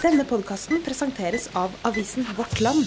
Denne 0.00 0.24
podkasten 0.24 0.80
presenteres 0.80 1.50
av 1.52 1.74
avisen 1.84 2.24
Vårt 2.36 2.60
Land. 2.64 2.86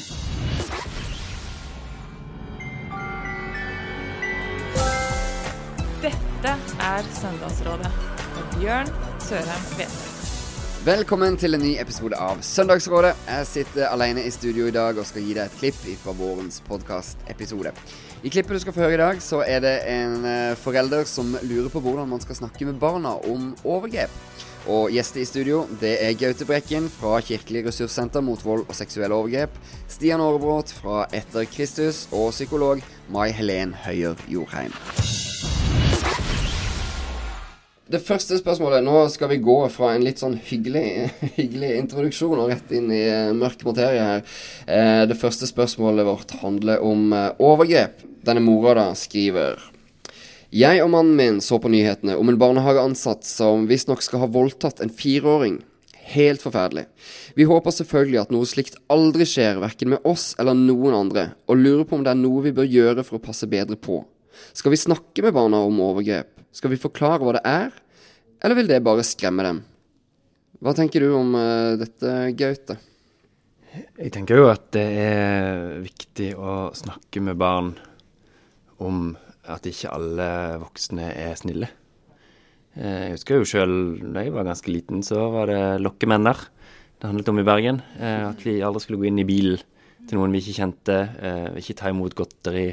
Dette 6.02 6.56
er 6.88 7.12
Søndagsrådet 7.20 7.94
med 8.34 8.58
Bjørn 8.58 8.92
Sørheim 9.22 9.70
Kveseth. 9.76 10.13
Velkommen 10.84 11.38
til 11.40 11.56
en 11.56 11.62
ny 11.64 11.78
episode 11.80 12.18
av 12.20 12.42
Søndagsrådet. 12.44 13.14
Jeg 13.24 13.48
sitter 13.48 13.86
alene 13.88 14.26
i 14.28 14.32
studio 14.36 14.66
i 14.68 14.74
dag 14.76 14.98
og 15.00 15.06
skal 15.08 15.24
gi 15.24 15.32
deg 15.38 15.46
et 15.48 15.54
klipp 15.62 15.78
fra 16.02 16.12
vårens 16.18 16.58
podkastepisode. 16.68 17.72
I 18.20 18.32
klippet 18.34 18.58
du 18.58 18.60
skal 18.60 18.76
få 18.76 18.84
høre 18.84 18.98
i 18.98 19.00
dag, 19.00 19.22
så 19.24 19.40
er 19.48 19.64
det 19.64 19.72
en 19.88 20.28
eh, 20.28 20.58
forelder 20.60 21.08
som 21.08 21.38
lurer 21.40 21.72
på 21.72 21.80
hvordan 21.86 22.12
man 22.12 22.20
skal 22.20 22.36
snakke 22.42 22.68
med 22.68 22.82
barna 22.84 23.16
om 23.32 23.54
overgrep. 23.64 24.12
Og 24.68 24.92
gjester 24.92 25.24
i 25.24 25.26
studio 25.30 25.62
det 25.80 25.94
er 26.04 26.20
Gaute 26.20 26.44
Brekken 26.52 26.92
fra 26.92 27.16
Kirkelig 27.24 27.64
ressurssenter 27.70 28.20
mot 28.20 28.44
vold 28.44 28.68
og 28.68 28.76
seksuelle 28.76 29.16
overgrep, 29.16 29.56
Stian 29.88 30.20
Aarebrot 30.20 30.76
fra 30.82 31.06
Etter 31.16 31.48
Kristus 31.48 32.10
og 32.12 32.36
psykolog 32.36 32.84
Mai 33.08 33.30
Helen 33.32 33.72
Høyer 33.88 34.20
Jorheim. 34.28 34.76
Det 37.84 38.00
første 38.00 38.38
spørsmålet 38.40 38.86
Nå 38.86 38.96
skal 39.12 39.28
vi 39.34 39.42
gå 39.44 39.58
fra 39.72 39.90
en 39.92 40.06
litt 40.06 40.22
sånn 40.22 40.38
hyggelig, 40.48 41.10
hyggelig 41.38 41.74
introduksjon 41.82 42.40
og 42.40 42.54
rett 42.54 42.72
inn 42.72 42.88
i 42.96 43.02
eh, 43.10 43.34
mørk 43.36 43.66
materie 43.68 44.06
her. 44.08 44.22
Eh, 44.64 45.04
det 45.10 45.18
første 45.20 45.50
spørsmålet 45.50 46.08
vårt 46.08 46.32
handler 46.40 46.80
om 46.86 47.12
eh, 47.12 47.34
overgrep. 47.44 48.06
Denne 48.24 48.40
mora 48.40 48.78
da 48.78 48.86
skriver 48.96 49.60
Jeg 50.56 50.80
og 50.80 50.94
mannen 50.94 51.18
min 51.20 51.42
så 51.44 51.60
på 51.60 51.72
nyhetene 51.74 52.16
om 52.16 52.32
en 52.32 52.40
barnehageansatt 52.40 53.28
som 53.28 53.68
visstnok 53.68 54.06
skal 54.06 54.24
ha 54.24 54.32
voldtatt 54.32 54.80
en 54.80 54.94
fireåring. 54.94 55.60
Helt 56.14 56.44
forferdelig. 56.44 56.86
Vi 57.36 57.50
håper 57.50 57.76
selvfølgelig 57.76 58.22
at 58.22 58.32
noe 58.32 58.48
slikt 58.48 58.80
aldri 58.92 59.28
skjer, 59.28 59.60
verken 59.60 59.92
med 59.96 60.08
oss 60.08 60.32
eller 60.40 60.56
noen 60.56 60.96
andre, 60.96 61.34
og 61.52 61.60
lurer 61.60 61.84
på 61.88 62.00
om 62.00 62.08
det 62.08 62.16
er 62.16 62.22
noe 62.22 62.46
vi 62.48 62.56
bør 62.56 62.70
gjøre 62.70 63.04
for 63.04 63.20
å 63.20 63.24
passe 63.24 63.50
bedre 63.50 63.76
på. 63.76 64.06
Skal 64.56 64.72
vi 64.72 64.80
snakke 64.80 65.26
med 65.26 65.36
barna 65.36 65.60
om 65.68 65.84
overgrep? 65.84 66.43
Skal 66.54 66.70
vi 66.70 66.78
forklare 66.78 67.24
hva 67.26 67.34
det 67.34 67.44
er, 67.50 67.72
eller 68.44 68.60
vil 68.60 68.70
det 68.70 68.84
bare 68.86 69.06
skremme 69.08 69.46
dem? 69.46 69.62
Hva 70.62 70.76
tenker 70.78 71.02
du 71.02 71.16
om 71.18 71.34
uh, 71.34 71.74
dette, 71.80 72.12
Gaute? 72.38 72.78
Jeg 73.98 74.14
tenker 74.14 74.38
jo 74.38 74.52
at 74.52 74.68
det 74.76 74.86
er 75.02 75.80
viktig 75.82 76.30
å 76.38 76.70
snakke 76.78 77.24
med 77.26 77.40
barn 77.42 77.72
om 78.84 79.16
at 79.50 79.66
ikke 79.66 79.96
alle 79.96 80.28
voksne 80.62 81.08
er 81.10 81.34
snille. 81.40 81.72
Eh, 82.78 83.00
jeg 83.08 83.16
husker 83.16 83.42
jo 83.42 83.48
sjøl 83.50 83.74
da 84.14 84.22
jeg 84.24 84.36
var 84.36 84.46
ganske 84.46 84.70
liten, 84.70 85.02
så 85.06 85.26
var 85.34 85.50
det 85.50 85.82
lokkemenner 85.82 86.38
det 86.38 87.10
handlet 87.10 87.32
om 87.34 87.42
i 87.42 87.48
Bergen. 87.48 87.82
Eh, 87.98 88.28
at 88.30 88.46
vi 88.46 88.60
aldri 88.62 88.86
skulle 88.86 89.02
gå 89.02 89.10
inn 89.10 89.24
i 89.24 89.28
bilen 89.28 89.58
til 90.06 90.20
noen 90.20 90.36
vi 90.36 90.44
ikke 90.44 90.58
kjente, 90.60 90.98
ikke 91.58 91.78
ta 91.80 91.90
imot 91.90 92.14
godteri. 92.18 92.68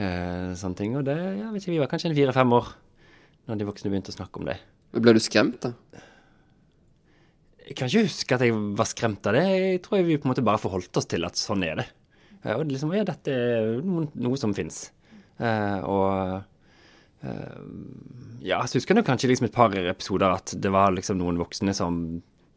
Sånne 0.00 0.78
ting. 0.78 0.94
Og 0.96 1.04
det, 1.04 1.16
jeg 1.18 1.48
vet 1.52 1.64
ikke, 1.64 1.74
vi 1.74 1.80
var 1.82 1.90
kanskje 1.90 2.08
en 2.10 2.16
fire-fem 2.16 2.54
år 2.56 2.70
når 3.50 3.58
de 3.60 3.66
voksne 3.68 3.90
begynte 3.92 4.12
å 4.12 4.16
snakke 4.16 4.40
om 4.40 4.46
det. 4.48 4.56
Ble 4.96 5.14
du 5.16 5.20
skremt, 5.22 5.66
da? 5.66 6.06
Jeg 7.70 7.76
kan 7.78 7.90
ikke 7.90 8.06
huske 8.08 8.34
at 8.34 8.42
jeg 8.42 8.54
var 8.78 8.88
skremt 8.90 9.26
av 9.30 9.36
det. 9.36 9.44
Jeg 9.46 9.82
tror 9.84 10.02
vi 10.06 10.16
på 10.18 10.26
en 10.26 10.32
måte 10.32 10.42
bare 10.46 10.58
forholdt 10.58 10.98
oss 10.98 11.06
til 11.10 11.26
at 11.28 11.38
sånn 11.38 11.62
er 11.66 11.82
det. 11.82 11.86
Og 12.56 12.64
liksom, 12.66 12.90
ja, 12.96 13.04
dette 13.06 13.34
er 13.34 13.76
noe, 13.84 14.08
noe 14.18 14.38
som 14.40 14.54
fins. 14.56 14.88
Uh, 15.40 15.78
og 15.86 16.08
uh, 17.22 17.60
ja, 18.42 18.58
så 18.66 18.80
husker 18.80 18.98
jeg 18.98 19.06
kanskje 19.06 19.30
liksom 19.30 19.46
et 19.48 19.54
par 19.54 19.76
episoder 19.76 20.34
at 20.34 20.56
det 20.56 20.72
var 20.72 20.90
liksom 20.96 21.20
noen 21.20 21.38
voksne 21.40 21.76
som 21.76 22.02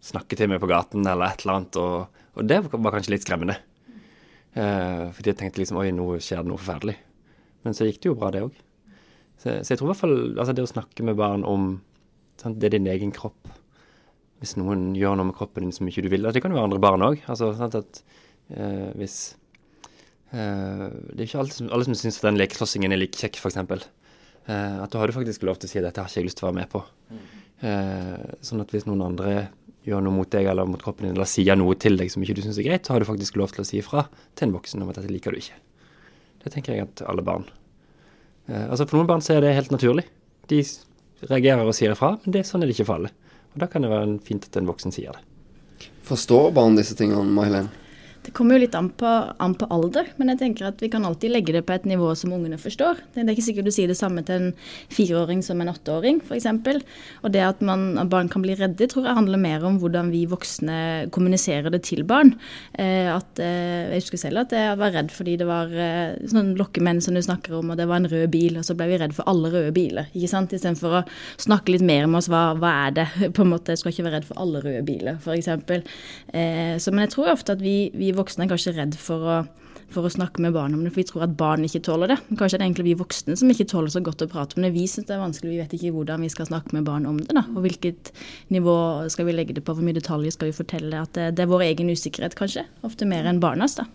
snakket 0.04 0.42
til 0.42 0.52
meg 0.52 0.64
på 0.64 0.72
gaten 0.72 1.06
eller 1.06 1.30
et 1.30 1.46
eller 1.46 1.60
annet, 1.60 1.80
og, 1.80 2.24
og 2.34 2.50
det 2.50 2.60
var 2.74 2.96
kanskje 2.96 3.14
litt 3.14 3.28
skremmende. 3.28 3.60
Uh, 4.58 5.14
fordi 5.14 5.32
jeg 5.32 5.40
tenkte 5.44 5.62
liksom 5.62 5.80
oi, 5.84 5.92
nå 5.96 6.10
skjer 6.18 6.42
det 6.42 6.50
noe 6.50 6.62
forferdelig. 6.62 6.98
Men 7.64 7.76
så 7.76 7.88
gikk 7.88 8.02
det 8.04 8.12
jo 8.12 8.18
bra, 8.20 8.32
det 8.34 8.44
òg. 8.46 8.56
Så, 9.38 9.50
så, 9.64 9.74
jeg 9.74 9.80
tror 9.80 9.90
i 9.90 9.92
hvert 9.92 10.04
fall 10.04 10.18
altså 10.38 10.56
det 10.56 10.66
å 10.66 10.72
snakke 10.72 11.06
med 11.08 11.18
barn 11.20 11.44
om 11.48 11.76
sant, 12.40 12.60
Det 12.60 12.70
er 12.70 12.78
din 12.78 12.90
egen 12.92 13.12
kropp. 13.16 13.50
Hvis 14.44 14.58
noen 14.60 14.92
gjør 15.00 15.18
noe 15.18 15.30
med 15.30 15.38
kroppen 15.38 15.66
din 15.66 15.76
som 15.76 15.88
ikke 15.88 16.04
du 16.04 16.10
vil 16.12 16.28
Det 16.36 16.42
kan 16.44 16.52
jo 16.52 16.60
være 16.60 16.70
andre 16.70 16.84
barn 16.84 17.06
òg. 17.06 17.24
Altså, 17.32 17.54
at 17.56 17.76
eh, 18.52 18.92
eh, 19.00 19.00
Det 20.32 21.20
er 21.20 21.28
ikke 21.28 21.44
alle 21.44 21.56
som, 21.56 21.72
alle 21.72 21.88
som 21.88 21.98
syns 21.98 22.22
den 22.24 22.40
lekeslåssingen 22.42 22.92
er 22.92 23.00
like 23.00 23.20
kjekk, 23.20 23.40
f.eks. 23.40 23.58
Eh, 24.46 24.84
at 24.84 24.92
da 24.92 25.00
har 25.00 25.08
du 25.08 25.16
faktisk 25.16 25.46
lov 25.48 25.60
til 25.60 25.70
å 25.70 25.72
si 25.72 25.80
at 25.80 25.88
'dette 25.88 26.04
har 26.04 26.12
ikke 26.12 26.20
jeg 26.20 26.28
lyst 26.28 26.38
til 26.42 26.48
å 26.48 26.52
være 26.52 26.60
med 26.60 26.70
på'. 26.72 26.84
Eh, 27.64 28.24
sånn 28.44 28.62
at 28.62 28.72
hvis 28.76 28.88
noen 28.90 29.06
andre 29.06 29.50
gjør 29.88 30.04
noe 30.04 30.16
mot 30.16 30.30
deg 30.30 30.48
eller 30.52 30.68
mot 30.68 30.82
kroppen 30.82 31.08
din, 31.08 31.16
eller 31.16 31.28
sier 31.28 31.56
noe 31.56 31.76
til 31.80 31.96
deg 32.00 32.12
som 32.12 32.24
ikke 32.24 32.36
du 32.36 32.42
syns 32.44 32.60
er 32.60 32.68
greit, 32.68 32.84
så 32.84 32.96
har 32.96 33.00
du 33.00 33.08
faktisk 33.08 33.38
lov 33.40 33.52
til 33.56 33.64
å 33.64 33.68
si 33.68 33.80
ifra 33.80 34.08
til 34.36 34.48
en 34.48 34.56
voksen 34.56 34.84
om 34.84 34.90
at 34.90 35.00
'dette 35.00 35.12
liker 35.12 35.32
du 35.32 35.40
ikke'. 35.40 35.60
Det 36.44 36.52
tenker 36.54 36.76
jeg 36.76 36.88
at 36.88 37.06
alle 37.08 37.24
barn 37.26 37.46
Eh, 38.48 38.66
altså 38.70 38.88
For 38.88 39.00
noen 39.00 39.10
barn 39.10 39.24
så 39.24 39.38
er 39.38 39.46
det 39.46 39.56
helt 39.58 39.72
naturlig. 39.74 40.06
De 40.52 40.60
reagerer 41.30 41.64
og 41.64 41.76
sier 41.78 41.94
ifra, 41.94 42.16
men 42.24 42.36
det, 42.36 42.44
er 42.44 42.50
sånn 42.50 42.64
er 42.64 42.70
det 42.70 42.76
ikke 42.78 42.90
for 42.90 43.00
alle. 43.00 43.14
Og 43.54 43.62
Da 43.64 43.70
kan 43.72 43.86
det 43.86 43.94
være 43.94 44.18
fint 44.28 44.50
at 44.50 44.60
en 44.60 44.68
voksen 44.68 44.96
sier 44.96 45.16
det. 45.16 45.88
Forstår 46.04 46.52
barn 46.56 46.76
disse 46.76 46.98
tingene, 47.00 47.24
May-Helen? 47.24 47.70
Det 48.24 48.32
kommer 48.32 48.56
jo 48.56 48.64
litt 48.64 48.76
an 48.78 48.88
på, 48.96 49.10
an 49.44 49.56
på, 49.60 49.68
alder, 49.74 50.08
men 50.16 50.32
jeg 50.32 50.40
tenker 50.40 50.70
at 50.70 50.80
vi 50.80 50.90
kan 50.92 51.04
alltid 51.04 51.34
legge 51.34 51.56
det 51.56 51.66
på 51.68 51.74
et 51.76 51.88
nivå 51.90 52.14
som 52.16 52.32
ungene 52.36 52.60
forstår. 52.62 53.02
Det 53.12 53.24
er 53.24 53.32
ikke 53.34 53.44
sikkert 53.50 53.68
du 53.68 53.74
sier 53.76 53.92
det 53.92 53.98
samme 54.00 54.24
til 54.24 54.38
en 54.38 54.54
fireåring 54.94 55.42
som 55.44 55.60
en 55.60 55.72
åtteåring, 55.74 56.22
f.eks. 56.24 56.48
Og 57.24 57.34
det 57.34 57.44
at, 57.44 57.64
man, 57.66 57.98
at, 58.00 58.08
barn 58.14 58.32
kan 58.32 58.46
bli 58.46 58.56
redde, 58.56 58.88
tror 58.88 59.10
jeg 59.10 59.18
handler 59.18 59.42
mer 59.42 59.66
om 59.68 59.80
hvordan 59.82 60.12
vi 60.14 60.24
voksne 60.32 60.78
kommuniserer 61.16 61.74
det 61.74 61.82
til 61.90 62.06
barn. 62.08 62.36
Eh, 62.80 63.10
at, 63.12 63.44
eh, 63.44 63.92
jeg 63.92 64.06
husker 64.06 64.24
selv 64.24 64.46
at 64.46 64.56
jeg 64.56 64.80
var 64.80 64.96
redd 64.96 65.12
fordi 65.12 65.36
det 65.42 65.50
var 65.50 65.74
eh, 65.76 66.16
sånn 66.32 66.54
lokkemenn 66.60 67.04
som 67.04 67.18
du 67.18 67.24
snakker 67.26 67.58
om, 67.60 67.74
og 67.74 67.82
det 67.82 67.90
var 67.92 68.00
en 68.00 68.10
rød 68.12 68.32
bil, 68.32 68.62
og 68.62 68.68
så 68.68 68.78
ble 68.80 68.88
vi 68.94 69.02
redd 69.04 69.18
for 69.18 69.28
alle 69.28 69.52
røde 69.52 69.76
biler. 69.76 70.08
ikke 70.14 70.32
sant? 70.32 70.56
Istedenfor 70.56 71.00
å 71.02 71.04
snakke 71.44 71.76
litt 71.76 71.84
mer 71.84 72.08
med 72.08 72.22
oss 72.22 72.32
hva, 72.32 72.46
hva 72.56 72.72
er 72.86 72.98
det, 73.02 73.08
på 73.36 73.44
en 73.44 73.52
måte. 73.52 73.76
Jeg 73.76 73.84
skal 73.84 73.96
ikke 73.96 74.08
være 74.08 74.22
redd 74.22 74.30
for 74.32 74.40
alle 74.46 74.64
røde 74.64 74.88
biler, 74.88 75.20
f.eks. 75.20 75.52
Eh, 76.32 76.80
men 76.94 77.06
jeg 77.06 77.16
tror 77.18 77.34
ofte 77.34 77.58
at 77.58 77.64
vi, 77.64 77.78
vi 77.98 78.13
voksne 78.18 78.46
er 78.46 78.52
kanskje 78.52 78.74
redd 78.76 78.98
for 79.00 79.26
å, 79.26 79.38
for 79.94 80.08
å 80.08 80.12
snakke 80.12 80.44
med 80.44 80.56
barn 80.56 80.76
om 80.76 80.84
det, 80.84 80.92
for 80.94 81.02
vi 81.02 81.08
tror 81.10 81.26
at 81.28 81.36
barn 81.40 81.66
ikke 81.68 81.84
tåler 81.88 82.14
det. 82.14 82.18
Men 82.30 82.40
kanskje 82.40 82.60
det 82.60 82.64
er 82.64 82.70
egentlig 82.70 82.88
vi 82.90 82.96
voksne 83.00 83.38
som 83.40 83.52
ikke 83.54 83.68
tåler 83.72 83.94
så 83.94 84.04
godt 84.06 84.26
å 84.26 84.30
prate 84.32 84.58
om 84.58 84.66
det. 84.66 84.74
Vi 84.76 84.86
syns 84.90 85.10
det 85.10 85.16
er 85.18 85.24
vanskelig, 85.24 85.54
vi 85.54 85.62
vet 85.62 85.76
ikke 85.78 85.94
hvordan 85.98 86.26
vi 86.26 86.32
skal 86.34 86.50
snakke 86.50 86.76
med 86.78 86.88
barn 86.90 87.08
om 87.10 87.20
det. 87.22 87.34
da, 87.36 87.46
Og 87.54 87.66
hvilket 87.66 88.14
nivå 88.54 88.78
skal 89.14 89.30
vi 89.30 89.38
legge 89.38 89.58
det 89.58 89.66
på, 89.66 89.76
hvor 89.76 89.86
mye 89.86 89.98
detaljer 89.98 90.36
skal 90.36 90.52
vi 90.52 90.58
fortelle. 90.60 91.04
At 91.06 91.18
det, 91.18 91.34
det 91.38 91.46
er 91.46 91.54
vår 91.54 91.68
egen 91.72 91.92
usikkerhet, 91.94 92.38
kanskje. 92.40 92.68
Ofte 92.88 93.10
mer 93.10 93.30
enn 93.30 93.42
barnas, 93.44 93.78
da. 93.80 93.88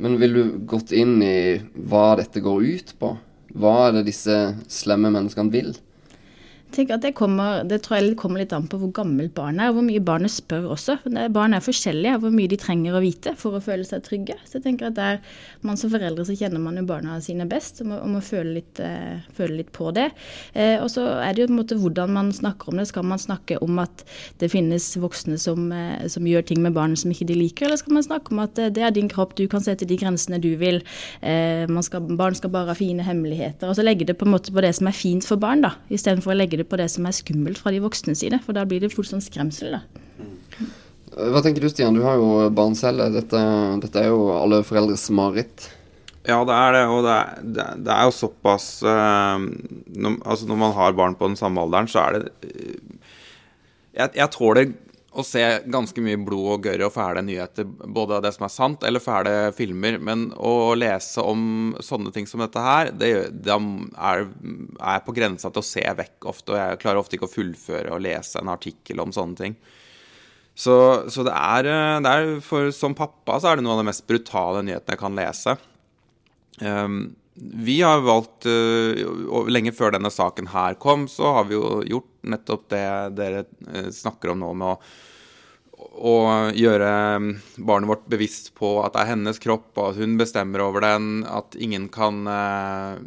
Men 0.00 0.16
vil 0.20 0.36
du 0.36 0.44
gått 0.70 0.94
inn 0.96 1.18
i 1.20 1.60
hva 1.90 2.14
dette 2.20 2.40
går 2.40 2.64
ut 2.64 2.94
på? 3.00 3.14
Hva 3.60 3.74
er 3.88 3.98
det 3.98 4.08
disse 4.08 4.36
slemme 4.70 5.10
menneskene 5.12 5.52
vil? 5.52 5.74
Tenker 6.74 6.96
at 6.96 7.04
det, 7.04 7.12
kommer, 7.18 7.62
det 7.68 7.80
tror 7.84 7.98
jeg 8.00 8.16
kommer 8.20 8.42
litt 8.42 8.52
an 8.56 8.68
på 8.70 8.78
hvor 8.80 8.92
gammelt 9.00 9.32
barnet 9.36 9.64
er, 9.64 9.72
og 9.72 9.78
hvor 9.78 9.86
mye 9.86 10.02
barnet 10.04 10.32
spør 10.32 10.70
også. 10.74 10.98
Barn 11.34 11.54
er 11.56 11.64
forskjellige, 11.64 12.18
hvor 12.22 12.34
mye 12.34 12.50
de 12.50 12.58
trenger 12.60 12.96
å 12.96 13.02
vite 13.04 13.34
for 13.38 13.56
å 13.56 13.62
føle 13.64 13.86
seg 13.86 14.04
trygge. 14.06 14.36
Så 14.46 14.58
jeg 14.58 14.66
tenker 14.66 14.90
at 14.90 14.98
der 14.98 15.20
man 15.66 15.78
som 15.80 15.92
foreldre 15.92 16.24
så 16.26 16.36
kjenner 16.38 16.62
man 16.62 16.78
jo 16.80 16.86
barna 16.88 17.18
sine 17.24 17.46
best, 17.50 17.82
og 17.82 17.90
må, 17.90 18.00
og 18.00 18.14
må 18.14 18.22
føle, 18.24 18.56
litt, 18.58 18.80
eh, 18.82 19.20
føle, 19.36 19.60
litt, 19.60 19.72
på 19.76 19.90
det. 19.94 20.08
Eh, 20.54 20.76
og 20.82 20.88
så 20.92 21.04
er 21.20 21.34
det 21.34 21.44
jo 21.44 21.50
på 21.50 21.54
en 21.54 21.60
måte 21.60 21.78
hvordan 21.80 22.14
man 22.16 22.32
snakker 22.34 22.72
om 22.72 22.80
det. 22.80 22.88
Skal 22.90 23.06
man 23.06 23.22
snakke 23.22 23.60
om 23.64 23.78
at 23.82 24.04
det 24.42 24.50
finnes 24.52 24.88
voksne 25.00 25.38
som, 25.40 25.70
eh, 25.72 26.06
som 26.10 26.26
gjør 26.26 26.46
ting 26.50 26.62
med 26.64 26.76
barn 26.76 26.96
som 26.98 27.12
ikke 27.12 27.28
de 27.30 27.38
liker, 27.38 27.68
eller 27.68 27.80
skal 27.80 27.96
man 27.98 28.06
snakke 28.06 28.34
om 28.34 28.42
at 28.42 28.58
det 28.60 28.82
er 28.82 28.94
din 28.94 29.10
kropp, 29.10 29.36
du 29.38 29.46
kan 29.50 29.62
sette 29.64 29.88
de 29.88 29.98
grensene 30.00 30.40
du 30.42 30.52
vil. 30.60 30.80
Skal, 31.20 32.04
barn 32.18 32.34
skal 32.36 32.52
bare 32.52 32.72
ha 32.72 32.76
fine 32.76 33.04
hemmeligheter. 33.04 33.70
Og 33.70 33.76
så 33.78 33.84
legge 33.84 34.06
det 34.08 34.16
på 34.20 34.26
en 34.26 34.34
måte 34.34 34.52
på 34.52 34.62
det 34.64 34.72
som 34.76 34.88
er 34.90 34.96
fint 34.96 35.24
for 35.26 35.40
barn, 35.40 35.62
da, 35.64 35.72
istedenfor 35.92 36.34
å 36.34 36.36
legge 36.36 36.58
det 36.59 36.59
på 36.68 36.78
det 36.80 36.88
som 36.92 37.08
er 37.08 37.16
skummelt 37.16 37.60
fra 37.60 37.72
de 37.74 37.80
voksne 37.82 38.14
side, 38.18 38.40
for 38.44 38.56
da 38.56 38.66
blir 38.68 38.82
det 38.82 38.92
fullt 38.92 39.12
sånn 39.12 39.24
skremsel. 39.24 39.78
da. 39.78 39.82
Hva 41.10 41.42
tenker 41.42 41.64
du 41.64 41.68
Stian, 41.70 41.96
du 41.96 42.04
har 42.04 42.20
jo 42.20 42.48
barn 42.54 42.76
selv. 42.78 43.02
Dette, 43.14 43.40
dette 43.82 44.02
er 44.02 44.10
jo 44.12 44.30
alle 44.36 44.62
foreldres 44.66 45.08
mareritt. 45.14 45.70
Ja, 46.28 46.42
det 46.46 46.54
er 46.54 46.76
det. 46.76 46.84
Og 46.92 47.02
det 47.06 47.16
er, 47.16 47.40
det, 47.56 47.66
det 47.86 47.94
er 47.96 48.06
jo 48.06 48.14
såpass 48.14 48.68
uh, 48.84 49.40
når, 49.40 50.20
Altså 50.20 50.46
når 50.46 50.60
man 50.60 50.76
har 50.76 50.96
barn 50.96 51.16
på 51.18 51.30
den 51.30 51.38
samme 51.40 51.64
alderen, 51.64 51.88
så 51.90 52.04
er 52.04 52.18
det 52.18 52.52
uh, 52.52 53.00
jeg, 53.96 54.12
jeg 54.14 54.30
tåler 54.36 54.70
å 55.10 55.24
se 55.26 55.42
ganske 55.66 56.02
mye 56.04 56.18
blod 56.22 56.48
og 56.54 56.66
gørre 56.68 56.86
og 56.86 56.94
fæle 56.94 57.22
nyheter, 57.26 57.66
både 57.66 58.18
av 58.18 58.22
det 58.22 58.30
som 58.36 58.44
er 58.46 58.52
sant, 58.54 58.84
eller 58.86 59.02
fæle 59.02 59.32
filmer. 59.56 59.98
Men 59.98 60.28
å 60.38 60.72
lese 60.78 61.24
om 61.26 61.74
sånne 61.82 62.12
ting 62.14 62.28
som 62.30 62.42
dette 62.44 62.62
her, 62.62 62.92
det, 62.94 63.10
det 63.42 63.56
er, 63.56 64.24
er, 64.78 65.02
på 65.06 65.14
grensa 65.16 65.50
til 65.50 65.64
å 65.64 65.66
se 65.66 65.82
vekk 65.82 66.28
ofte. 66.30 66.54
Og 66.54 66.60
jeg 66.60 66.80
klarer 66.84 67.02
ofte 67.02 67.18
ikke 67.18 67.26
å 67.26 67.32
fullføre 67.32 67.96
og 67.96 68.04
lese 68.06 68.38
en 68.38 68.52
artikkel 68.54 69.02
om 69.02 69.14
sånne 69.14 69.40
ting. 69.40 69.58
Så, 70.54 70.76
så 71.10 71.24
det, 71.26 71.34
er, 71.34 71.66
det 72.04 72.10
er 72.10 72.30
for, 72.44 72.68
Som 72.74 72.94
pappa 72.98 73.38
så 73.40 73.50
er 73.50 73.58
det 73.58 73.64
noe 73.64 73.78
av 73.78 73.80
de 73.80 73.88
mest 73.88 74.04
brutale 74.10 74.62
nyhetene 74.66 74.94
jeg 74.94 75.02
kan 75.02 75.18
lese. 75.18 75.56
Um, 76.60 77.02
vi 77.34 77.80
har 77.80 78.02
valgt, 78.04 78.46
uh, 78.46 79.46
lenge 79.50 79.72
før 79.74 79.96
denne 79.96 80.10
saken 80.12 80.50
her 80.52 80.76
kom, 80.78 81.08
så 81.08 81.34
har 81.38 81.50
vi 81.50 81.56
jo 81.56 81.80
gjort 81.88 82.09
nettopp 82.22 82.68
det 82.72 82.84
dere 83.16 83.46
uh, 83.68 83.88
snakker 83.94 84.34
om 84.34 84.44
nå, 84.44 84.52
med 84.60 84.74
å 84.74 84.76
å 85.80 86.14
gjøre 86.56 86.90
barnet 87.56 87.88
vårt 87.88 88.06
bevisst 88.10 88.52
på 88.58 88.78
at 88.84 88.94
det 88.94 89.02
er 89.02 89.12
hennes 89.14 89.40
kropp, 89.42 89.70
og 89.76 89.92
at 89.92 90.00
hun 90.00 90.16
bestemmer 90.20 90.62
over 90.64 90.84
den. 90.84 91.24
At 91.28 91.56
ingen 91.56 91.88
kan 91.92 92.26
eh, 92.28 93.00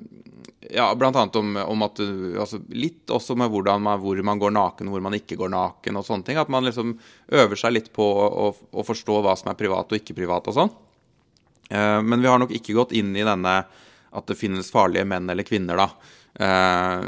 Ja, 0.73 0.87
blant 0.95 1.17
annet 1.19 1.35
om, 1.35 1.55
om 1.59 1.83
at 1.85 1.99
du 1.99 2.39
altså 2.39 2.61
Litt 2.71 3.11
også 3.11 3.35
med 3.37 3.51
man, 3.51 3.99
hvor 3.99 4.21
man 4.23 4.39
går 4.39 4.55
naken, 4.55 4.89
hvor 4.89 5.03
man 5.03 5.17
ikke 5.17 5.37
går 5.39 5.51
naken 5.53 5.99
og 5.99 6.07
sånne 6.07 6.25
ting. 6.27 6.39
At 6.39 6.49
man 6.49 6.65
liksom 6.65 6.97
øver 7.27 7.59
seg 7.59 7.73
litt 7.75 7.93
på 7.93 8.03
å, 8.03 8.49
å 8.71 8.87
forstå 8.87 9.21
hva 9.21 9.35
som 9.37 9.51
er 9.51 9.59
privat 9.59 9.91
og 9.91 9.99
ikke 9.99 10.17
privat 10.17 10.47
og 10.49 10.57
sånn. 10.57 10.73
Eh, 11.69 12.01
men 12.01 12.21
vi 12.21 12.31
har 12.31 12.41
nok 12.41 12.53
ikke 12.55 12.77
gått 12.77 12.95
inn 12.97 13.15
i 13.15 13.25
denne 13.27 13.63
at 14.13 14.27
det 14.29 14.37
finnes 14.37 14.69
farlige 14.69 15.07
menn 15.09 15.29
eller 15.29 15.45
kvinner, 15.45 15.79
da. 15.79 15.89
Eh, 16.39 17.05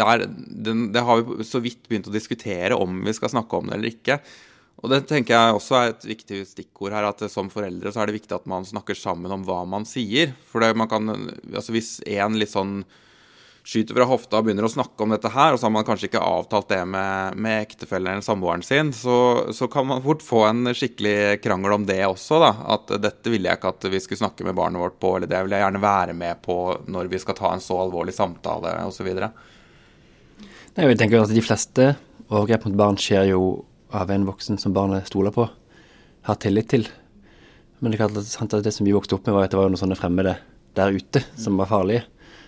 der, 0.00 0.24
den, 0.48 0.88
det 0.94 1.04
har 1.04 1.20
vi 1.20 1.44
så 1.44 1.60
vidt 1.64 1.84
begynt 1.88 2.08
å 2.08 2.14
diskutere 2.14 2.78
om 2.78 3.02
vi 3.04 3.14
skal 3.16 3.32
snakke 3.34 3.60
om 3.60 3.68
det 3.68 3.78
eller 3.78 3.92
ikke. 3.92 4.18
Og 4.84 4.90
det 4.92 5.04
tenker 5.08 5.36
jeg 5.36 5.56
også 5.56 5.76
er 5.78 5.92
et 5.92 6.06
viktig 6.08 6.42
stikkord 6.48 6.92
her, 6.92 7.06
at 7.08 7.22
som 7.32 7.48
foreldre 7.52 7.92
så 7.92 8.02
er 8.02 8.10
det 8.10 8.18
viktig 8.18 8.34
at 8.36 8.48
man 8.50 8.66
snakker 8.68 8.96
sammen 8.98 9.32
om 9.32 9.44
hva 9.46 9.62
man 9.68 9.86
sier. 9.88 10.34
For 10.50 10.64
det, 10.64 10.74
man 10.76 10.90
kan, 10.90 11.08
altså 11.54 11.72
hvis 11.76 11.96
en 12.04 12.36
litt 12.40 12.52
sånn 12.52 12.82
skyter 13.64 13.96
fra 13.96 14.04
hofta 14.08 14.38
og 14.38 14.46
begynner 14.46 14.66
å 14.66 14.72
snakke 14.72 15.00
om 15.00 15.14
dette 15.14 15.30
her, 15.32 15.54
og 15.54 15.60
så 15.60 15.66
har 15.66 15.72
man 15.72 15.86
kanskje 15.88 16.10
ikke 16.10 16.20
avtalt 16.20 16.68
det 16.68 16.82
med, 16.84 17.38
med 17.40 17.62
ektefellen 17.64 18.12
eller 18.12 18.26
samboeren 18.26 18.64
sin, 18.66 18.92
så, 18.92 19.16
så, 19.56 19.68
kan 19.72 19.88
man 19.88 20.02
fort 20.04 20.22
få 20.24 20.42
en 20.50 20.68
skikkelig 20.76 21.40
krangel 21.44 21.78
om 21.78 21.86
det 21.88 22.02
også. 22.04 22.42
da, 22.42 22.50
At 22.76 22.92
dette 23.00 23.32
ville 23.32 23.48
jeg 23.48 23.58
ikke 23.58 23.72
at 23.72 23.88
vi 23.88 24.02
skulle 24.04 24.20
snakke 24.20 24.44
med 24.44 24.58
barnet 24.58 24.82
vårt 24.84 25.00
på, 25.00 25.14
eller 25.16 25.30
det 25.30 25.40
vil 25.46 25.56
jeg 25.56 25.64
gjerne 25.64 25.84
være 25.84 26.16
med 26.20 26.42
på 26.44 26.58
når 26.92 27.08
vi 27.12 27.22
skal 27.24 27.38
ta 27.40 27.54
en 27.54 27.64
så 27.64 27.80
alvorlig 27.86 28.16
samtale 28.16 28.76
osv. 28.84 29.08
Jeg 30.74 30.98
tenker 31.00 31.22
at 31.22 31.32
De 31.32 31.44
fleste 31.44 31.94
overgrep 32.28 32.68
mot 32.68 32.80
barn 32.84 33.00
skjer 33.00 33.30
jo 33.32 33.44
av 33.94 34.10
en 34.10 34.26
voksen 34.28 34.60
som 34.60 34.74
barnet 34.76 35.08
stoler 35.08 35.32
på, 35.32 35.48
har 36.28 36.40
tillit 36.42 36.68
til. 36.68 36.88
Men 37.78 37.92
det 37.92 37.96
er 37.96 38.08
klart 38.08 38.52
at 38.52 38.64
det 38.64 38.72
som 38.74 38.84
vi 38.84 38.92
vokste 38.96 39.16
opp 39.16 39.24
med, 39.24 39.36
var 39.36 39.46
at 39.46 39.54
det 39.54 39.60
var 39.60 39.70
noen 39.70 39.80
sånne 39.80 39.98
fremmede 39.98 40.36
der 40.76 40.96
ute 40.96 41.22
som 41.38 41.56
var 41.60 41.70
farlige. 41.70 42.04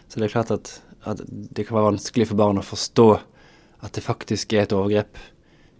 Så 0.08 0.20
det 0.20 0.28
er 0.28 0.34
klart 0.36 0.52
at, 0.54 0.70
at 1.06 1.22
det 1.26 1.64
kan 1.66 1.78
være 1.78 1.92
vanskelig 1.92 2.28
for 2.30 2.40
barn 2.40 2.60
å 2.60 2.66
forstå 2.66 3.08
at 3.86 3.96
det 3.96 4.04
faktisk 4.04 4.54
er 4.56 4.64
et 4.64 4.74
overgrep 4.76 5.18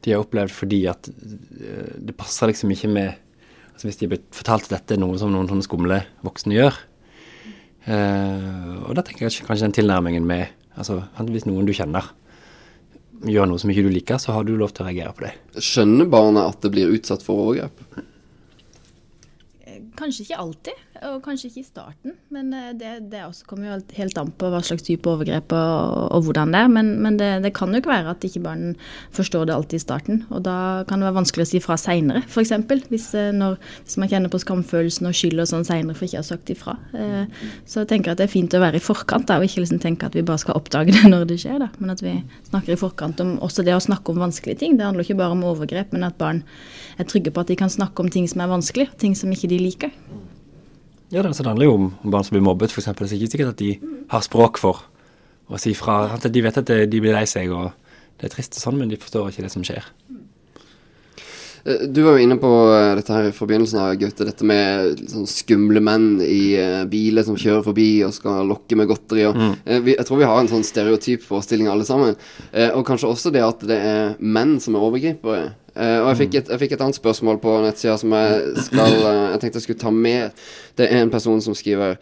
de 0.07 0.15
har 0.15 0.23
opplevd 0.23 0.53
fordi 0.55 0.85
at 0.91 1.09
eh, 1.11 1.95
det 1.99 2.15
passer 2.19 2.53
liksom 2.53 2.73
ikke 2.75 2.91
med 2.93 3.23
altså 3.77 3.89
Hvis 3.91 3.99
de 4.01 4.07
har 4.07 4.13
blitt 4.15 4.29
fortalt 4.33 4.69
at 4.71 4.73
dette 4.79 4.95
er 4.95 5.01
noe 5.03 5.19
som 5.21 5.33
noen 5.33 5.51
sånne 5.51 5.65
skumle 5.67 5.99
voksne 6.25 6.55
gjør. 6.57 6.79
Uh, 7.85 8.89
og 8.89 8.97
da 8.97 9.03
tenker 9.05 9.27
jeg 9.27 9.45
kanskje 9.45 9.67
den 9.67 9.75
tilnærmingen 9.77 10.25
med 10.27 10.49
altså 10.81 11.03
Hvis 11.29 11.45
noen 11.45 11.69
du 11.69 11.75
kjenner 11.77 12.09
gjør 13.29 13.51
noe 13.51 13.61
som 13.61 13.71
ikke 13.71 13.85
du 13.85 13.91
liker, 13.93 14.19
så 14.21 14.33
har 14.33 14.47
du 14.49 14.55
lov 14.57 14.73
til 14.73 14.85
å 14.85 14.89
reagere 14.89 15.13
på 15.17 15.27
det. 15.27 15.35
Skjønner 15.61 16.09
barnet 16.09 16.49
at 16.49 16.65
det 16.65 16.73
blir 16.73 16.93
utsatt 16.93 17.25
for 17.25 17.47
overgrep? 17.47 17.85
Kanskje 19.97 20.27
ikke 20.27 20.41
alltid, 20.41 20.83
og 21.05 21.23
kanskje 21.25 21.51
ikke 21.51 21.63
i 21.63 21.67
starten. 21.67 22.15
Men 22.33 22.53
eh, 22.55 22.73
det, 22.79 22.93
det 23.13 23.23
kommer 23.49 23.69
jo 23.69 23.77
helt 23.99 24.19
an 24.21 24.33
på 24.39 24.51
hva 24.53 24.61
slags 24.65 24.85
type 24.87 25.09
overgrep 25.11 25.53
og, 25.57 26.13
og 26.17 26.27
hvordan 26.27 26.55
det 26.55 26.63
er. 26.65 26.71
Men, 26.73 26.93
men 27.05 27.19
det, 27.21 27.31
det, 27.45 27.53
kan 27.57 27.73
jo 27.73 27.81
ikke 27.81 27.93
være 27.93 28.15
at 28.15 28.27
ikke 28.27 28.43
barn 28.45 28.75
forstår 29.17 29.49
det 29.49 29.55
alltid 29.57 29.81
i 29.81 29.85
starten. 29.85 30.23
Og 30.31 30.45
da 30.47 30.57
kan 30.89 31.01
det 31.01 31.09
være 31.09 31.19
vanskelig 31.21 31.47
å 31.47 31.51
si 31.51 31.63
fra 31.65 31.79
seinere, 31.81 32.23
f.eks. 32.27 32.55
Hvis, 32.91 33.09
eh, 33.19 33.45
hvis 33.85 33.99
man 34.01 34.11
kjenner 34.13 34.33
på 34.33 34.41
skamfølelsen 34.43 35.11
og 35.11 35.17
skyld 35.17 35.45
og 35.45 35.51
sånn 35.53 35.67
seinere 35.69 35.97
for 35.99 36.09
ikke 36.09 36.21
å 36.21 36.25
ha 36.25 36.31
sagt 36.31 36.53
ifra. 36.55 36.77
Eh, 36.97 37.45
så 37.69 37.83
jeg 37.85 37.93
tenker 37.93 38.15
at 38.15 38.23
det 38.23 38.29
er 38.29 38.35
fint 38.35 38.57
å 38.57 38.63
være 38.63 38.81
i 38.81 38.85
forkant 38.85 39.29
da, 39.31 39.41
og 39.41 39.49
ikke 39.49 39.65
liksom 39.65 39.83
tenke 39.83 40.09
at 40.09 40.17
vi 40.17 40.25
bare 40.27 40.43
skal 40.43 40.59
oppdage 40.59 40.95
det 40.97 41.13
når 41.13 41.29
det 41.33 41.41
skjer. 41.45 41.61
Da. 41.63 41.71
Men 41.81 41.95
at 41.97 42.05
vi 42.05 42.17
snakker 42.51 42.77
i 42.77 42.81
forkant 42.81 43.23
om 43.25 43.37
også 43.45 43.67
det 43.67 43.77
å 43.77 43.83
snakke 43.83 44.13
om 44.13 44.25
vanskelige 44.25 44.63
ting. 44.65 44.79
Det 44.79 44.89
handler 44.89 45.07
ikke 45.07 45.21
bare 45.21 45.37
om 45.37 45.47
overgrep, 45.47 45.95
men 45.97 46.07
at 46.09 46.19
barn 46.21 46.45
er 46.97 47.09
trygge 47.09 47.33
på 47.35 47.43
at 47.43 47.53
de 47.53 47.59
kan 47.59 47.73
snakke 47.73 48.03
om 48.03 48.13
ting 48.13 48.29
som 48.31 48.43
er 48.45 48.53
vanskelig, 48.53 48.91
ting 49.01 49.17
som 49.19 49.33
ikke 49.33 49.51
de 49.53 49.61
liker. 49.61 49.93
Ja, 51.15 51.23
det, 51.23 51.37
handler 51.39 51.69
jo 51.69 51.75
om 51.77 51.91
barn 52.03 52.25
som 52.27 52.35
blir 52.35 52.43
mobbet, 52.43 52.73
f.eks. 52.75 52.89
Det 52.91 53.07
er 53.07 53.17
ikke 53.17 53.31
sikkert 53.31 53.55
at 53.55 53.61
de 53.63 53.73
har 54.11 54.25
språk 54.27 54.59
for 54.59 54.83
å 55.47 55.61
si 55.63 55.75
fra. 55.79 56.17
De 56.19 56.43
vet 56.43 56.59
at 56.59 56.73
de 56.91 57.03
blir 57.03 57.15
lei 57.15 57.27
seg, 57.31 57.53
og 57.55 57.71
det 58.19 58.27
er 58.27 58.35
trist 58.35 58.59
og 58.59 58.65
sånn, 58.65 58.81
men 58.81 58.91
de 58.91 58.99
forstår 58.99 59.31
ikke 59.31 59.47
det 59.47 59.53
som 59.55 59.67
skjer. 59.67 59.87
Eh, 61.67 61.89
du 61.89 62.03
var 62.03 62.17
jo 62.17 62.23
inne 62.23 62.37
på 62.39 62.51
eh, 62.71 62.93
dette 62.99 63.15
her 63.15 63.29
i 63.29 63.35
forbindelsen 63.35 63.81
av 63.83 63.95
Gaute, 63.99 64.27
dette 64.29 64.47
med 64.47 65.03
sånn 65.11 65.27
skumle 65.31 65.83
menn 65.83 66.21
i 66.23 66.55
uh, 66.61 66.85
biler 66.91 67.27
som 67.27 67.39
kjører 67.39 67.65
forbi 67.67 67.89
og 68.07 68.15
skal 68.15 68.47
lokke 68.47 68.79
med 68.79 68.89
godteri. 68.91 69.25
Og, 69.27 69.37
mm. 69.37 69.55
vi, 69.87 69.97
jeg 69.97 70.07
tror 70.07 70.21
vi 70.23 70.29
har 70.31 70.41
en 70.41 70.51
sånn 70.51 70.67
stereotyp 70.67 71.25
forestilling 71.27 71.71
alle 71.71 71.87
sammen. 71.89 72.15
Og 72.77 72.83
kanskje 72.87 73.11
også 73.11 73.33
det 73.35 73.43
at 73.45 73.65
det 73.67 73.79
er 73.83 74.15
menn 74.21 74.57
som 74.63 74.77
er 74.77 74.85
overgripere. 74.87 75.49
Og 75.77 76.07
jeg 76.09 76.19
fikk, 76.21 76.37
et, 76.41 76.53
jeg 76.53 76.61
fikk, 76.63 76.77
et, 76.77 76.85
annet 76.85 76.99
spørsmål 76.99 77.41
på 77.43 77.57
nettsida 77.65 77.97
som 78.01 78.15
jeg 78.17 78.63
skal 78.65 78.95
Jeg 78.97 79.41
tenkte 79.43 79.61
jeg 79.61 79.67
skulle 79.67 79.83
ta 79.83 79.93
med. 79.93 80.47
Det 80.79 80.87
er 80.89 81.03
en 81.03 81.13
person 81.13 81.43
som 81.45 81.57
skriver 81.57 81.99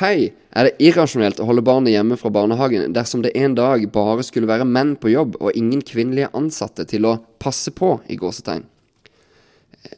Hei, 0.00 0.34
er 0.50 0.66
det 0.66 0.74
irrasjonelt 0.82 1.38
å 1.38 1.46
holde 1.46 1.62
barnet 1.64 1.94
hjemme 1.94 2.18
fra 2.18 2.32
barnehagen 2.34 2.90
dersom 2.96 3.22
det 3.22 3.30
en 3.38 3.54
dag 3.54 3.86
bare 3.94 4.26
skulle 4.26 4.50
være 4.50 4.66
menn 4.66 4.96
på 4.98 5.14
jobb 5.14 5.38
og 5.38 5.54
ingen 5.54 5.84
kvinnelige 5.86 6.32
ansatte 6.34 6.88
til 6.90 7.06
å 7.06 7.20
passe 7.38 7.70
på, 7.78 8.00
i 8.10 8.18
gåsetegn? 8.18 8.66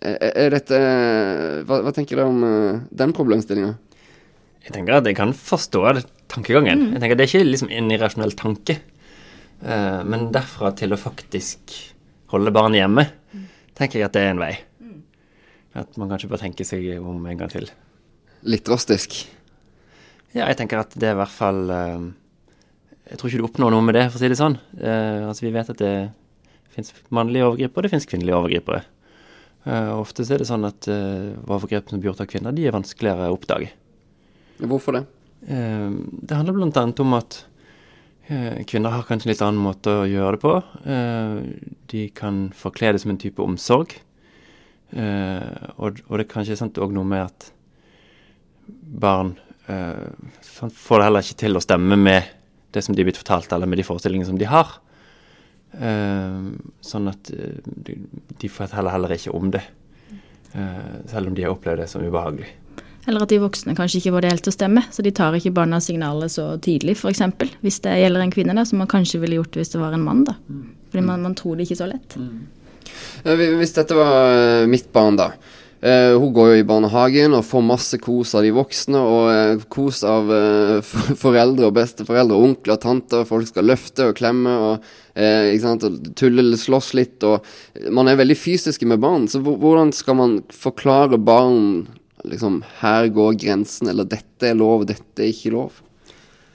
Er, 0.00 0.16
er 0.32 0.54
dette 0.56 0.78
hva, 1.68 1.80
hva, 1.84 1.92
tenker 1.94 2.18
dere 2.18 2.30
om 2.30 2.42
uh, 2.42 2.84
den 2.90 3.14
problemstillinga? 3.16 3.74
Jeg 4.66 4.74
tenker 4.74 4.98
at 4.98 5.06
jeg 5.06 5.18
kan 5.18 5.34
forstå 5.36 5.82
tankegangen. 6.32 6.88
Mm. 6.88 6.94
Jeg 6.96 7.02
tenker 7.02 7.14
at 7.14 7.20
Det 7.20 7.26
er 7.26 7.32
ikke 7.32 7.50
liksom 7.52 7.70
en 7.70 7.92
irrasjonell 7.94 8.34
tanke. 8.38 8.80
men 9.56 10.26
derfra 10.34 10.72
til 10.76 10.92
å 10.92 10.98
faktisk 11.00 11.72
holde 12.28 12.52
barn 12.52 12.74
hjemme, 12.76 13.06
tenker 13.78 14.00
jeg 14.00 14.08
at 14.08 14.16
det 14.16 14.24
er 14.26 14.34
en 14.34 14.42
vei. 14.42 14.52
At 15.76 15.96
man 16.00 16.10
kanskje 16.10 16.28
bør 16.28 16.42
tenke 16.42 16.66
seg 16.66 16.84
om 16.98 17.24
en 17.24 17.40
gang 17.40 17.52
til. 17.52 17.70
Litt 18.48 18.66
drastisk? 18.66 19.14
Ja, 20.36 20.46
jeg 20.46 20.58
tenker 20.58 20.82
at 20.82 20.94
det 20.96 21.08
er 21.10 21.16
i 21.16 21.20
hvert 21.20 21.32
fall 21.32 21.70
uh, 21.70 22.06
Jeg 23.08 23.18
tror 23.18 23.30
ikke 23.30 23.40
du 23.40 23.46
oppnår 23.48 23.72
noe 23.72 23.84
med 23.86 23.96
det, 23.96 24.06
for 24.10 24.18
å 24.18 24.22
si 24.22 24.30
det 24.32 24.38
sånn. 24.40 24.58
Uh, 24.76 25.28
altså 25.30 25.46
Vi 25.46 25.54
vet 25.54 25.72
at 25.72 25.80
det 25.80 25.94
fins 26.74 26.92
mannlige 27.14 27.46
overgripere, 27.48 27.80
og 27.80 27.86
det 27.86 27.92
fins 27.94 28.08
kvinnelige 28.08 28.36
overgripere. 28.36 28.82
Uh, 29.66 29.98
ofte 29.98 30.22
er 30.22 30.42
det 30.42 30.46
sånn 30.46 30.66
at 30.68 30.86
overgrep 30.86 31.90
som 31.90 31.98
blir 31.98 32.12
gjort 32.12 32.22
av 32.22 32.30
kvinner, 32.30 32.54
de 32.54 32.68
er 32.68 32.74
vanskeligere 32.76 33.32
å 33.32 33.36
oppdage. 33.38 33.72
Hvorfor 34.62 35.00
det? 35.00 35.04
det 35.46 36.34
handler 36.34 36.56
bl.a. 36.56 36.82
om 37.02 37.12
at 37.14 37.36
Eh, 38.26 38.64
kvinner 38.66 38.90
har 38.90 39.04
kanskje 39.06 39.28
en 39.28 39.32
litt 39.32 39.42
annen 39.44 39.62
måte 39.62 39.92
å 40.00 40.06
gjøre 40.10 40.34
det 40.34 40.42
på. 40.42 40.54
Eh, 40.90 41.34
de 41.92 42.06
kan 42.10 42.48
forkle 42.58 42.96
det 42.96 43.02
som 43.04 43.12
en 43.12 43.20
type 43.22 43.42
omsorg. 43.42 43.94
Eh, 44.90 45.68
og, 45.78 46.00
det 46.02 46.24
er 46.24 46.30
kanskje 46.32 46.58
òg 46.82 46.94
noe 46.94 47.06
med 47.06 47.26
at 47.28 47.52
barn 49.06 49.36
får 49.66 51.00
det 51.00 51.06
heller 51.06 51.24
ikke 51.24 51.38
til 51.42 51.58
å 51.58 51.62
stemme 51.62 51.96
med 51.98 52.28
det 52.74 52.84
som 52.86 52.94
de 52.94 53.02
er 53.02 53.08
blitt 53.08 53.18
fortalt, 53.18 53.50
eller 53.50 53.66
med 53.66 53.80
de 53.80 53.86
forestillingene 53.86 54.28
som 54.28 54.38
de 54.38 54.46
har. 54.46 54.76
Sånn 55.76 57.08
at 57.10 57.28
de 57.28 57.96
de 58.40 58.48
heller, 58.48 58.90
heller 58.94 59.12
ikke 59.12 59.34
om 59.36 59.50
det, 59.52 59.60
selv 61.10 61.28
om 61.28 61.34
de 61.36 61.44
har 61.44 61.52
opplevd 61.52 61.82
det 61.82 61.88
som 61.90 62.04
ubehagelig. 62.04 62.48
Eller 63.06 63.22
at 63.22 63.30
de 63.30 63.38
voksne 63.38 63.74
kanskje 63.78 64.00
ikke 64.00 64.16
får 64.16 64.24
det 64.24 64.30
helt 64.32 64.44
til 64.46 64.52
å 64.52 64.56
stemme, 64.56 64.82
så 64.90 65.02
de 65.06 65.12
tar 65.14 65.36
ikke 65.38 65.54
barnas 65.54 65.86
signaler 65.86 66.30
så 66.32 66.48
tidlig, 66.62 66.96
f.eks. 66.98 67.22
Hvis 67.62 67.78
det 67.84 67.94
gjelder 68.00 68.24
en 68.24 68.32
kvinne, 68.34 68.56
da, 68.58 68.64
som 68.66 68.82
man 68.82 68.90
kanskje 68.90 69.20
ville 69.22 69.38
gjort 69.38 69.58
hvis 69.60 69.70
det 69.76 69.82
var 69.82 69.94
en 69.94 70.02
mann. 70.02 70.24
da. 70.26 70.34
Fordi 70.90 71.04
man, 71.06 71.22
man 71.22 71.36
tror 71.38 71.54
det 71.56 71.68
ikke 71.68 71.78
så 71.78 71.86
lett. 71.92 72.16
Hvis 73.22 73.76
dette 73.76 73.94
var 73.98 74.16
eh, 74.32 74.66
mitt 74.70 74.90
barn, 74.94 75.18
da. 75.20 75.30
Uh, 75.86 76.18
hun 76.18 76.32
går 76.34 76.48
jo 76.50 76.54
i 76.58 76.64
barnehagen 76.66 77.36
og 77.36 77.44
får 77.46 77.62
masse 77.62 77.98
kos 78.02 78.32
av 78.34 78.42
de 78.42 78.48
voksne, 78.56 78.98
og 78.98 79.26
uh, 79.30 79.66
kos 79.70 80.00
av 80.08 80.30
uh, 80.32 80.94
foreldre 81.22 81.68
og 81.68 81.76
besteforeldre, 81.76 82.38
onkler 82.48 82.74
og 82.74 82.80
tanter. 82.82 83.26
Folk 83.28 83.46
skal 83.46 83.68
løfte 83.70 84.08
og 84.08 84.16
klemme 84.18 84.54
og, 84.64 84.88
og 85.14 85.84
tulle 86.18 86.42
eller 86.42 86.58
slåss 86.58 86.88
litt. 86.98 87.26
Og 87.28 87.92
man 87.94 88.10
er 88.10 88.18
veldig 88.18 88.38
fysiske 88.40 88.88
med 88.90 88.98
barn, 89.04 89.28
så 89.30 89.38
hvordan 89.44 89.92
skal 89.94 90.18
man 90.18 90.40
forklare 90.50 91.20
barn 91.22 91.86
liksom 92.26 92.64
Her 92.80 93.06
går 93.14 93.36
grensen, 93.38 93.86
eller 93.92 94.08
dette 94.10 94.48
er 94.48 94.56
lov, 94.58 94.88
dette 94.88 95.22
er 95.22 95.30
ikke 95.30 95.52
lov? 95.54 95.76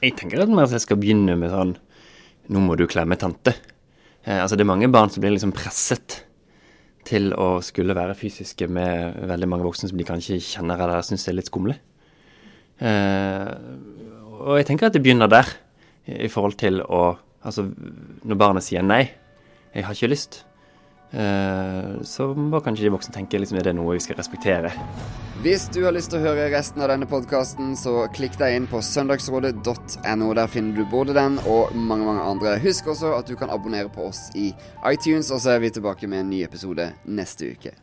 Jeg 0.01 0.17
tenker 0.19 0.43
at 0.43 0.73
jeg 0.75 0.83
skal 0.83 0.99
begynne 0.99 1.37
med 1.39 1.53
sånn 1.53 1.77
Nå 2.51 2.65
må 2.65 2.75
du 2.75 2.83
klemme 2.89 3.15
tante. 3.15 3.53
Altså 4.25 4.57
Det 4.57 4.65
er 4.65 4.73
mange 4.73 4.91
barn 4.91 5.13
som 5.13 5.23
blir 5.23 5.31
liksom 5.31 5.53
presset 5.55 6.17
til 7.07 7.31
å 7.33 7.55
skulle 7.65 7.95
være 7.97 8.17
fysiske 8.17 8.67
med 8.71 9.17
veldig 9.29 9.49
mange 9.49 9.65
voksne 9.65 9.89
som 9.89 9.99
de 9.99 10.07
kanskje 10.07 10.39
kjenner 10.43 10.81
eller 10.81 11.05
syns 11.05 11.27
er 11.27 11.37
litt 11.37 11.49
skumle. 11.49 11.77
Eh, 12.81 13.49
og 14.41 14.55
jeg 14.57 14.67
tenker 14.69 14.89
at 14.89 14.95
det 14.95 15.03
begynner 15.05 15.29
der, 15.31 15.49
i 16.05 16.29
forhold 16.31 16.57
til 16.61 16.81
å 16.81 17.03
Altså, 17.41 17.63
når 18.21 18.37
barnet 18.37 18.61
sier 18.61 18.83
nei, 18.85 18.99
jeg 19.73 19.81
har 19.87 19.95
ikke 19.95 20.11
lyst, 20.11 20.35
så 21.11 22.27
må 22.37 22.61
kanskje 22.63 22.87
de 22.87 22.93
voksne 22.93 23.15
tenke 23.15 23.39
liksom, 23.41 23.57
er 23.59 23.67
det 23.67 23.75
noe 23.75 23.97
vi 23.97 24.03
skal 24.03 24.15
respektere. 24.19 24.71
Hvis 25.41 25.65
du 25.73 25.79
har 25.83 25.95
lyst 25.95 26.11
til 26.13 26.19
å 26.19 26.25
høre 26.27 26.51
resten 26.53 26.83
av 26.85 26.91
denne 26.91 27.07
podkasten, 27.09 27.73
så 27.79 28.05
klikk 28.13 28.37
deg 28.37 28.59
inn 28.59 28.67
på 28.69 28.77
søndagsrådet.no. 28.85 30.31
Der 30.37 30.51
finner 30.53 30.77
du 30.77 30.85
både 30.91 31.15
den 31.17 31.39
og 31.49 31.73
mange, 31.73 32.05
mange 32.05 32.27
andre. 32.29 32.59
Husk 32.61 32.91
også 32.93 33.15
at 33.17 33.27
du 33.27 33.33
kan 33.39 33.49
abonnere 33.49 33.89
på 33.89 34.05
oss 34.11 34.27
i 34.37 34.51
iTunes, 34.85 35.33
og 35.33 35.41
så 35.41 35.55
er 35.55 35.63
vi 35.65 35.73
tilbake 35.73 36.07
med 36.07 36.23
en 36.23 36.29
ny 36.35 36.43
episode 36.45 36.91
neste 37.09 37.55
uke. 37.55 37.73